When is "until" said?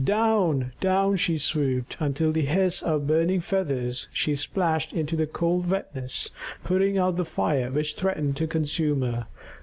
1.99-2.29